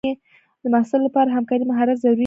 [0.61, 2.19] د محصل لپاره همکارۍ مهارت ضروري دی.